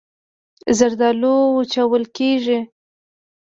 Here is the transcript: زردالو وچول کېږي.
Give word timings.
زردالو 0.77 1.35
وچول 1.55 2.03
کېږي. 2.17 2.59